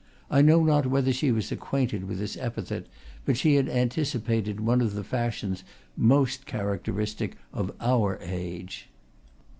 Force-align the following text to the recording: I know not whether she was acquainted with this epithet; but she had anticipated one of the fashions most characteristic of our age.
I 0.31 0.41
know 0.41 0.63
not 0.63 0.87
whether 0.87 1.13
she 1.13 1.31
was 1.31 1.51
acquainted 1.51 2.05
with 2.05 2.17
this 2.17 2.35
epithet; 2.35 2.87
but 3.23 3.37
she 3.37 3.53
had 3.53 3.69
anticipated 3.69 4.59
one 4.59 4.81
of 4.81 4.95
the 4.95 5.03
fashions 5.03 5.63
most 5.95 6.47
characteristic 6.47 7.37
of 7.53 7.71
our 7.79 8.17
age. 8.19 8.89